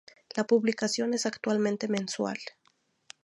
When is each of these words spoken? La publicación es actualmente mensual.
La 0.35 0.45
publicación 0.45 1.13
es 1.13 1.27
actualmente 1.27 1.87
mensual. 1.87 2.39